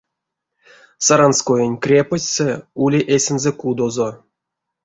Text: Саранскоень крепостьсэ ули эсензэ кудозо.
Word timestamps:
Саранскоень 1.05 1.79
крепостьсэ 1.83 2.49
ули 2.83 2.99
эсензэ 3.15 3.51
кудозо. 3.61 4.09